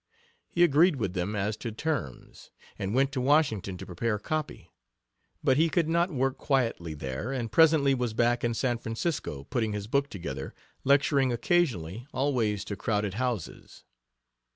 He 0.49 0.63
agreed 0.63 0.95
with 0.95 1.13
them 1.13 1.35
as 1.35 1.55
to 1.57 1.71
terms, 1.71 2.49
and 2.79 2.95
went 2.95 3.11
to 3.11 3.21
Washington' 3.21 3.77
to 3.77 3.85
prepare 3.85 4.17
copy. 4.17 4.71
But 5.43 5.57
he 5.57 5.69
could 5.69 5.87
not 5.87 6.09
work 6.09 6.39
quietly 6.39 6.95
there, 6.95 7.31
and 7.31 7.51
presently 7.51 7.93
was 7.93 8.15
back 8.15 8.43
in 8.43 8.55
San 8.55 8.79
Francisco, 8.79 9.43
putting 9.43 9.73
his 9.73 9.85
book 9.85 10.09
together, 10.09 10.55
lecturing 10.83 11.31
occasionally, 11.31 12.07
always 12.13 12.65
to 12.65 12.75
crowded 12.75 13.13
houses. 13.13 13.83